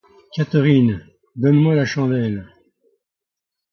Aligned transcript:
Catherine, 0.33 1.05
donne-moi 1.35 1.75
la 1.75 1.85
chandelle! 1.85 2.47